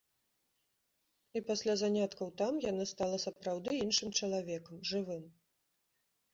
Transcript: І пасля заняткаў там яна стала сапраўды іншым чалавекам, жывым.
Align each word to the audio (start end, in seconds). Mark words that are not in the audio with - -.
І 1.39 1.43
пасля 1.49 1.75
заняткаў 1.83 2.27
там 2.43 2.53
яна 2.71 2.89
стала 2.93 3.21
сапраўды 3.27 3.71
іншым 3.85 4.09
чалавекам, 4.19 4.85
жывым. 4.93 5.23